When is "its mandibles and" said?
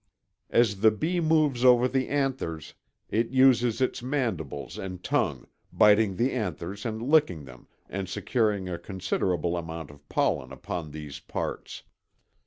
3.81-5.03